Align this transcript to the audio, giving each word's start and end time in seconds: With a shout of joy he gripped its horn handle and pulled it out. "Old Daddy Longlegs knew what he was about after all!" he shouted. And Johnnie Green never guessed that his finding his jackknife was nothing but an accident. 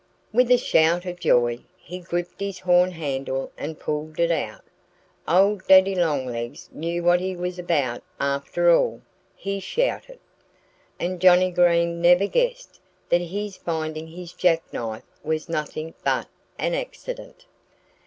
With 0.33 0.49
a 0.49 0.57
shout 0.57 1.05
of 1.05 1.19
joy 1.19 1.59
he 1.77 1.99
gripped 1.99 2.41
its 2.41 2.61
horn 2.61 2.89
handle 2.89 3.51
and 3.55 3.79
pulled 3.79 4.19
it 4.19 4.31
out. 4.31 4.63
"Old 5.27 5.67
Daddy 5.67 5.93
Longlegs 5.93 6.69
knew 6.71 7.03
what 7.03 7.19
he 7.19 7.35
was 7.35 7.59
about 7.59 8.01
after 8.19 8.75
all!" 8.75 9.01
he 9.35 9.59
shouted. 9.59 10.17
And 10.99 11.19
Johnnie 11.21 11.51
Green 11.51 12.01
never 12.01 12.25
guessed 12.25 12.79
that 13.09 13.21
his 13.21 13.55
finding 13.57 14.07
his 14.07 14.33
jackknife 14.33 15.03
was 15.23 15.47
nothing 15.47 15.93
but 16.03 16.25
an 16.57 16.73
accident. 16.73 17.45